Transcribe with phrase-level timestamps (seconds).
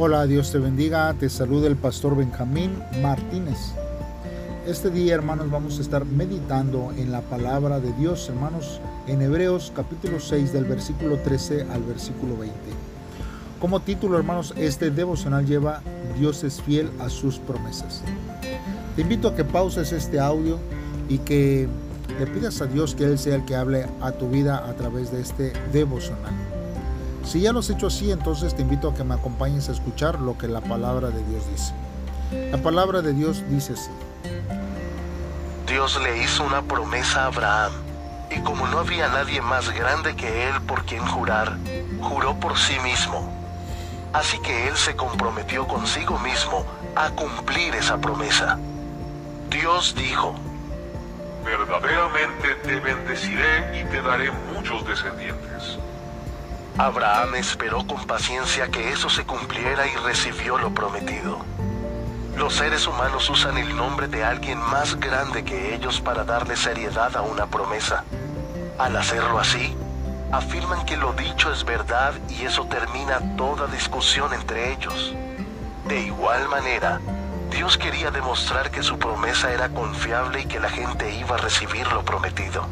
[0.00, 2.70] Hola, Dios te bendiga, te saluda el pastor Benjamín
[3.02, 3.58] Martínez.
[4.64, 9.72] Este día, hermanos, vamos a estar meditando en la palabra de Dios, hermanos, en Hebreos
[9.74, 12.54] capítulo 6 del versículo 13 al versículo 20.
[13.58, 15.82] Como título, hermanos, este devocional lleva
[16.16, 18.04] Dios es fiel a sus promesas.
[18.94, 20.60] Te invito a que pauses este audio
[21.08, 21.66] y que
[22.20, 25.10] le pidas a Dios que Él sea el que hable a tu vida a través
[25.10, 26.47] de este devocional.
[27.28, 30.18] Si ya lo has hecho así, entonces te invito a que me acompañes a escuchar
[30.18, 31.74] lo que la palabra de Dios dice.
[32.50, 33.90] La palabra de Dios dice así.
[35.66, 37.72] Dios le hizo una promesa a Abraham,
[38.30, 41.58] y como no había nadie más grande que él por quien jurar,
[42.00, 43.30] juró por sí mismo.
[44.14, 46.64] Así que él se comprometió consigo mismo
[46.96, 48.58] a cumplir esa promesa.
[49.50, 50.34] Dios dijo,
[51.44, 55.78] Verdaderamente te bendeciré y te daré muchos descendientes.
[56.78, 61.44] Abraham esperó con paciencia que eso se cumpliera y recibió lo prometido.
[62.36, 67.16] Los seres humanos usan el nombre de alguien más grande que ellos para darle seriedad
[67.16, 68.04] a una promesa.
[68.78, 69.76] Al hacerlo así,
[70.30, 75.16] afirman que lo dicho es verdad y eso termina toda discusión entre ellos.
[75.88, 77.00] De igual manera,
[77.50, 81.88] Dios quería demostrar que su promesa era confiable y que la gente iba a recibir
[81.88, 82.68] lo prometido.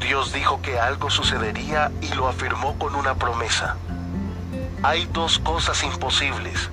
[0.00, 3.76] Dios dijo que algo sucedería y lo afirmó con una promesa.
[4.82, 6.70] Hay dos cosas imposibles.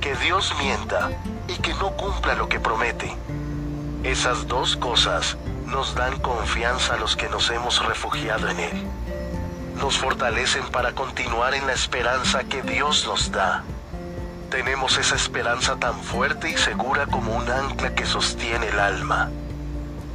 [0.00, 1.10] Que Dios mienta
[1.48, 3.14] y que no cumpla lo que promete.
[4.04, 8.86] Esas dos cosas nos dan confianza a los que nos hemos refugiado en Él.
[9.76, 13.64] Nos fortalecen para continuar en la esperanza que Dios nos da.
[14.50, 19.30] Tenemos esa esperanza tan fuerte y segura como un ancla que sostiene el alma.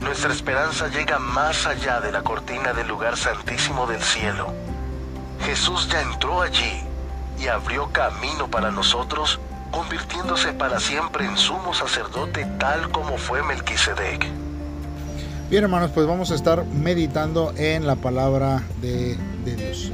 [0.01, 4.53] Nuestra esperanza llega más allá de la cortina del lugar santísimo del cielo.
[5.45, 6.83] Jesús ya entró allí
[7.39, 9.39] y abrió camino para nosotros,
[9.71, 14.27] convirtiéndose para siempre en sumo sacerdote tal como fue Melquisedec.
[15.49, 19.91] Bien, hermanos, pues vamos a estar meditando en la palabra de, Dios.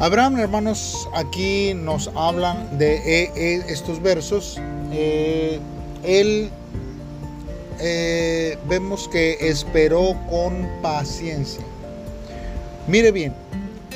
[0.00, 4.58] Abraham, hermanos, aquí nos hablan de eh, eh, estos versos.
[4.90, 5.60] Eh,
[6.02, 6.50] él
[7.82, 11.62] eh, vemos que esperó con paciencia.
[12.86, 13.34] Mire bien,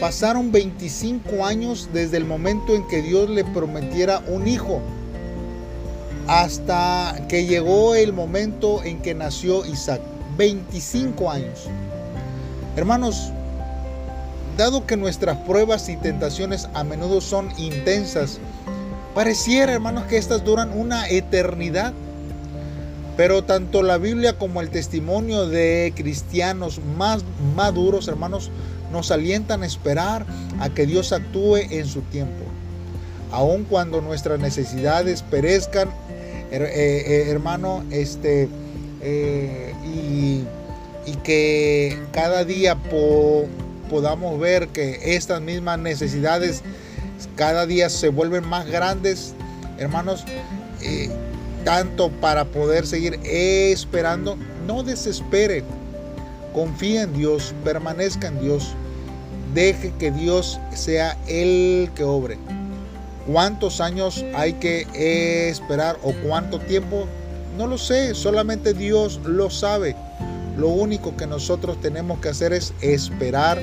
[0.01, 4.81] pasaron 25 años desde el momento en que Dios le prometiera un hijo
[6.27, 10.01] hasta que llegó el momento en que nació Isaac.
[10.37, 11.67] 25 años.
[12.77, 13.33] Hermanos,
[14.57, 18.39] dado que nuestras pruebas y tentaciones a menudo son intensas,
[19.15, 21.95] pareciera, hermanos, que estas duran una eternidad.
[23.17, 28.51] Pero tanto la Biblia como el testimonio de cristianos más maduros, hermanos,
[28.93, 30.27] nos alientan a esperar
[30.61, 32.45] a que Dios actúe en su tiempo.
[33.33, 35.89] Aun cuando nuestras necesidades perezcan,
[36.51, 38.49] eh, eh, hermano, este,
[39.01, 40.45] eh, y,
[41.23, 42.77] que cada día
[43.91, 46.63] podamos ver que estas mismas necesidades
[47.37, 49.35] cada día se vuelven más grandes,
[49.79, 50.25] hermanos
[51.67, 54.39] tanto para poder seguir esperando,
[54.69, 55.65] no desespere.
[56.55, 58.77] Confía en Dios, permanezca en Dios.
[59.53, 62.39] Deje que Dios sea el que obre.
[63.27, 64.87] ¿Cuántos años hay que
[65.51, 67.09] esperar o cuánto tiempo?
[67.59, 69.97] No lo sé, solamente Dios lo sabe.
[70.57, 73.61] Lo único que nosotros tenemos que hacer es esperar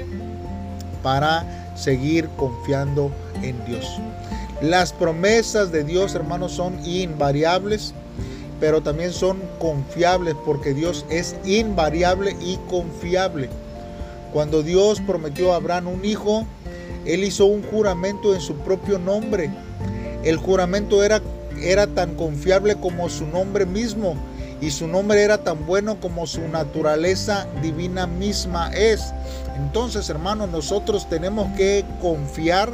[1.02, 3.88] para seguir confiando en Dios.
[4.64, 7.94] Las promesas de Dios, hermanos, son invariables,
[8.62, 13.50] pero también son confiables porque Dios es invariable y confiable.
[14.32, 16.48] Cuando Dios prometió a Abraham un hijo,
[17.04, 19.52] él hizo un juramento en su propio nombre.
[20.24, 21.22] El juramento era,
[21.62, 24.16] era tan confiable como su nombre mismo
[24.62, 29.14] y su nombre era tan bueno como su naturaleza divina misma es.
[29.58, 32.70] Entonces, hermanos, nosotros tenemos que confiar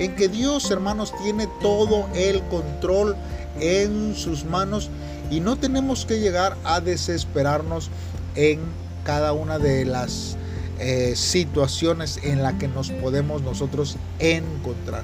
[0.00, 3.14] en que Dios, hermanos, tiene todo el control
[3.60, 4.88] en sus manos
[5.30, 7.90] y no tenemos que llegar a desesperarnos
[8.34, 8.60] en
[9.04, 10.38] cada una de las
[10.78, 15.02] eh, situaciones en las que nos podemos nosotros encontrar.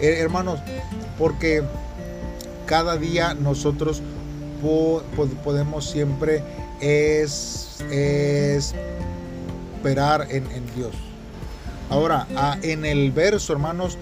[0.00, 0.58] Eh, hermanos,
[1.18, 1.62] porque
[2.64, 4.00] cada día nosotros
[5.44, 6.42] podemos siempre
[9.82, 11.11] esperar en Dios.
[11.92, 13.98] Ahora, ah, en el verso, hermanos,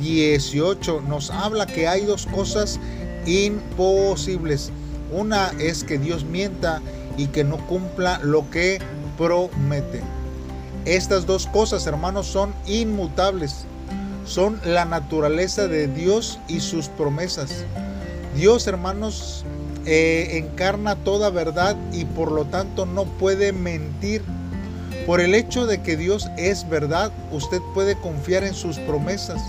[0.00, 2.80] 18 nos habla que hay dos cosas
[3.26, 4.72] imposibles.
[5.12, 6.80] Una es que Dios mienta
[7.18, 8.78] y que no cumpla lo que
[9.18, 10.00] promete.
[10.86, 13.66] Estas dos cosas, hermanos, son inmutables.
[14.24, 17.66] son la naturaleza de Dios y sus promesas.
[18.34, 19.44] Dios, hermanos,
[19.84, 24.22] eh, encarna toda verdad y por lo tanto no puede mentir.
[25.06, 29.42] Por el hecho de que Dios es verdad, usted puede confiar en sus promesas.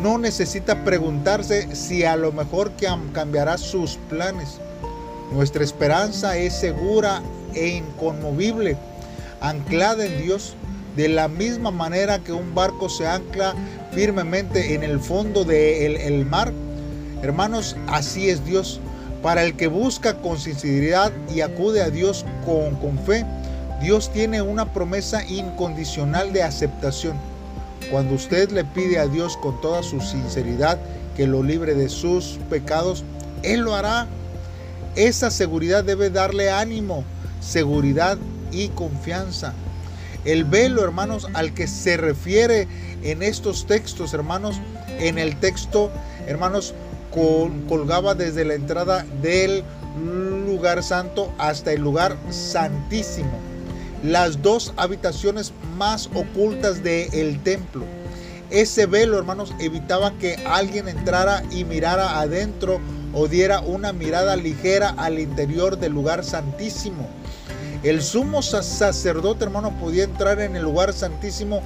[0.00, 2.70] No necesita preguntarse si a lo mejor
[3.12, 4.58] cambiará sus planes.
[5.32, 7.20] Nuestra esperanza es segura
[7.54, 8.76] e inconmovible,
[9.40, 10.54] anclada en Dios,
[10.94, 13.54] de la misma manera que un barco se ancla
[13.92, 16.52] firmemente en el fondo del mar.
[17.22, 18.80] Hermanos, así es Dios.
[19.20, 23.26] Para el que busca con sinceridad y acude a Dios con, con fe,
[23.80, 27.16] Dios tiene una promesa incondicional de aceptación.
[27.90, 30.78] Cuando usted le pide a Dios con toda su sinceridad
[31.16, 33.04] que lo libre de sus pecados,
[33.42, 34.06] Él lo hará.
[34.96, 37.04] Esa seguridad debe darle ánimo,
[37.40, 38.18] seguridad
[38.52, 39.54] y confianza.
[40.26, 42.68] El velo, hermanos, al que se refiere
[43.02, 44.60] en estos textos, hermanos,
[44.98, 45.90] en el texto,
[46.26, 46.74] hermanos,
[47.68, 49.64] colgaba desde la entrada del
[50.46, 53.49] lugar santo hasta el lugar santísimo.
[54.02, 57.84] Las dos habitaciones más ocultas del templo.
[58.50, 62.80] Ese velo, hermanos, evitaba que alguien entrara y mirara adentro
[63.12, 67.06] o diera una mirada ligera al interior del lugar santísimo.
[67.82, 71.60] El sumo sacerdote, hermano, podía entrar en el lugar santísimo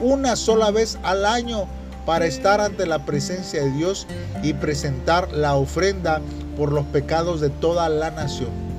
[0.00, 1.66] una sola vez al año
[2.06, 4.06] para estar ante la presencia de Dios
[4.42, 6.20] y presentar la ofrenda
[6.56, 8.69] por los pecados de toda la nación.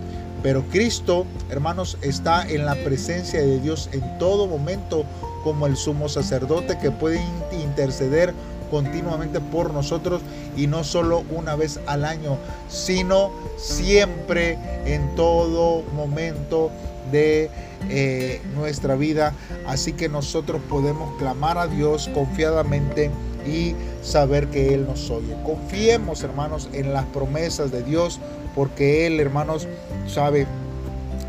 [0.43, 5.05] Pero Cristo, hermanos, está en la presencia de Dios en todo momento
[5.43, 7.21] como el sumo sacerdote que puede
[7.51, 8.33] interceder
[8.71, 10.21] continuamente por nosotros
[10.55, 12.37] y no solo una vez al año,
[12.69, 16.71] sino siempre en todo momento
[17.11, 17.49] de
[17.89, 19.33] eh, nuestra vida.
[19.67, 23.11] Así que nosotros podemos clamar a Dios confiadamente
[23.45, 25.35] y saber que Él nos oye.
[25.43, 28.19] Confiemos, hermanos, en las promesas de Dios,
[28.55, 29.67] porque Él, hermanos,
[30.07, 30.47] sabe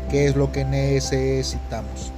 [0.09, 2.11] qué es lo que necesitamos.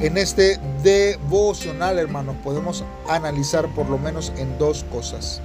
[0.00, 5.40] En este devocional, hermanos, podemos analizar por lo menos en dos cosas.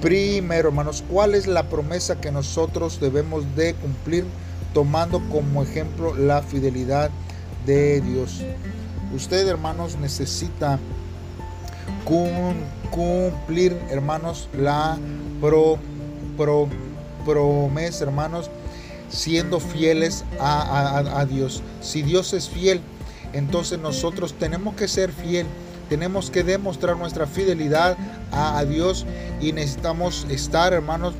[0.00, 4.24] Primero, hermanos, ¿cuál es la promesa que nosotros debemos de cumplir
[4.72, 7.10] tomando como ejemplo la fidelidad
[7.64, 8.42] de Dios?
[9.14, 10.78] Usted, hermanos, necesita
[12.90, 14.98] cumplir, hermanos, la
[15.40, 15.78] pro,
[17.24, 18.50] promesa, hermanos,
[19.08, 21.62] siendo fieles a Dios.
[21.80, 22.80] Si Dios es fiel,
[23.34, 25.46] entonces nosotros tenemos que ser fiel,
[25.88, 27.96] tenemos que demostrar nuestra fidelidad
[28.30, 29.04] a, Dios
[29.40, 31.14] y necesitamos estar, hermanos,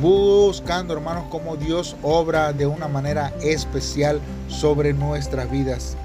[0.00, 5.96] buscando, hermanos, cómo Dios obra de una manera especial sobre nuestras vidas.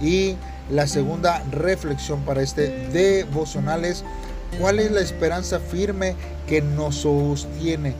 [0.00, 0.36] Y
[0.70, 4.04] la segunda reflexión para este devocional es,
[4.60, 6.14] ¿cuál es la esperanza firme
[6.46, 7.94] que nos sostiene?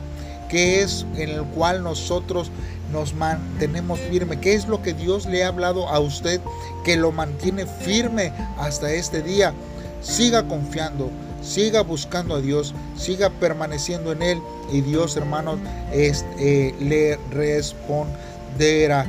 [0.51, 2.51] ¿Qué es en el cual nosotros
[2.91, 4.39] nos mantenemos firme.
[4.39, 6.39] ¿Qué es lo que Dios le ha hablado a usted
[6.83, 9.53] que lo mantiene firme hasta este día?
[10.01, 11.09] Siga confiando,
[11.41, 15.59] siga buscando a Dios, siga permaneciendo en Él y Dios, hermanos,
[15.91, 19.05] eh, le responderá.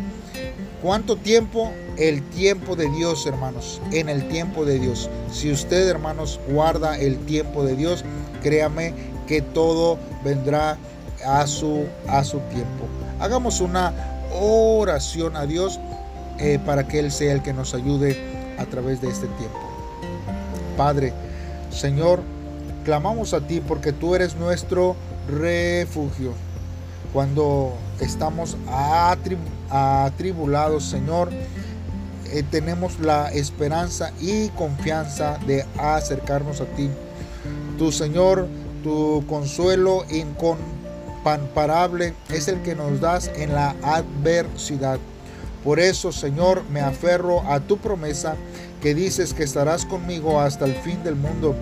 [0.82, 1.72] ¿Cuánto tiempo?
[1.96, 5.10] El tiempo de Dios, hermanos, en el tiempo de Dios.
[5.30, 8.04] Si usted, hermanos, guarda el tiempo de Dios,
[8.42, 8.94] créame
[9.26, 10.78] que todo vendrá
[11.24, 12.86] a su, a su tiempo.
[13.20, 13.92] Hagamos una
[14.32, 15.78] oración a Dios
[16.38, 18.16] eh, para que Él sea el que nos ayude
[18.58, 19.58] a través de este tiempo.
[20.76, 21.12] Padre,
[21.70, 22.20] Señor,
[22.84, 24.96] clamamos a ti porque tú eres nuestro
[25.28, 26.32] refugio.
[27.12, 28.56] Cuando estamos
[29.70, 31.30] atribulados, Señor,
[32.32, 36.88] eh, tenemos la esperanza y confianza de acercarnos a ti.
[37.76, 38.48] Tu Señor,
[38.82, 40.04] tu consuelo
[41.24, 44.98] Pamparable es el que nos das en la adversidad.
[45.62, 48.36] Por eso, Señor, me aferro a tu promesa
[48.82, 51.54] que dices que estarás conmigo hasta el fin del mundo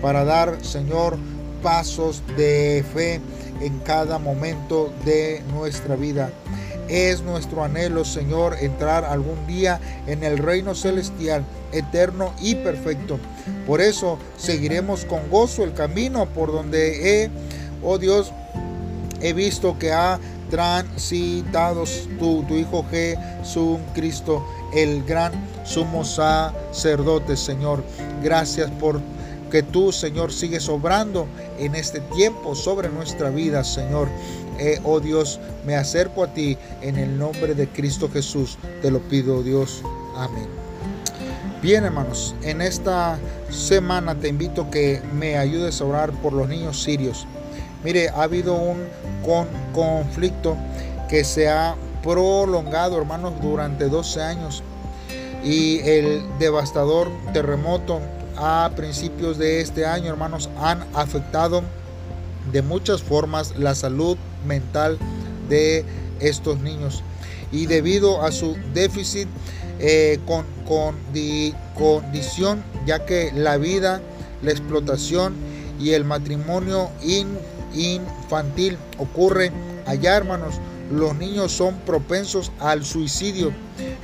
[0.00, 1.18] para dar, Señor,
[1.62, 3.20] pasos de fe
[3.60, 6.30] en cada momento de nuestra vida.
[6.88, 13.18] Es nuestro anhelo, Señor, entrar algún día en el reino celestial, eterno y perfecto.
[13.66, 17.30] Por eso seguiremos con gozo el camino por donde he,
[17.82, 18.32] oh Dios,
[19.20, 20.18] he visto que ha
[20.50, 21.84] transitado
[22.18, 24.44] tu, Hijo Jesucristo,
[24.74, 25.32] el gran
[25.64, 27.84] sumo sacerdote, Señor.
[28.22, 29.00] Gracias por
[29.50, 31.26] que tú, Señor, sigues obrando
[31.58, 34.08] en este tiempo sobre nuestra vida, Señor.
[34.58, 38.58] Eh, oh Dios, me acerco a ti en el nombre de Cristo Jesús.
[38.82, 39.82] Te lo pido, Dios.
[40.16, 40.48] Amén.
[41.62, 43.18] Bien, hermanos, en esta
[43.50, 47.26] semana te invito que me ayudes a orar por los niños sirios.
[47.84, 48.86] Mire, ha habido un
[49.72, 50.56] conflicto
[51.08, 54.62] que se ha prolongado, hermanos, durante 12 años.
[55.44, 58.00] Y el devastador terremoto
[58.36, 61.62] a principios de este año, hermanos, han afectado
[62.52, 64.16] de muchas formas la salud
[64.46, 64.98] mental
[65.48, 65.84] de
[66.20, 67.02] estos niños.
[67.52, 69.28] Y debido a su déficit
[69.78, 70.44] eh, con,
[71.76, 74.02] condición, ya que la vida,
[74.42, 75.34] la explotación
[75.80, 76.90] y el matrimonio
[77.74, 79.52] infantil ocurre
[79.86, 80.54] allá, hermanos.
[80.90, 83.52] Los niños son propensos al suicidio.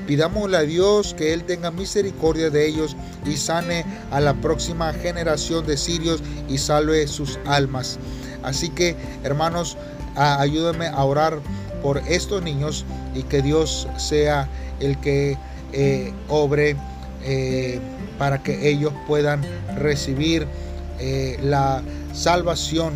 [0.07, 2.95] Pidámosle a Dios que Él tenga misericordia de ellos
[3.25, 7.99] y sane a la próxima generación de sirios y salve sus almas.
[8.43, 9.79] Así que, hermanos,
[10.15, 11.41] ayúdenme a orar
[11.83, 14.49] por estos niños y que Dios sea
[14.81, 15.39] el que
[15.73, 16.77] eh, obre
[17.23, 17.81] eh,
[18.19, 19.43] para que ellos puedan
[19.77, 20.47] recibir
[20.99, 22.93] eh, la salvación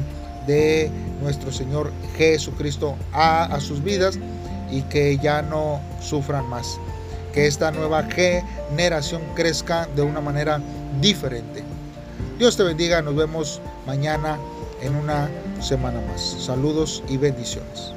[0.48, 0.90] de
[1.22, 4.18] nuestro Señor Jesucristo a, a sus vidas
[4.70, 6.80] y que ya no sufran más.
[7.32, 10.60] Que esta nueva generación crezca de una manera
[11.00, 11.62] diferente.
[12.38, 14.38] Dios te bendiga, nos vemos mañana
[14.82, 15.28] en una
[15.60, 16.20] semana más.
[16.20, 17.92] Saludos y bendiciones.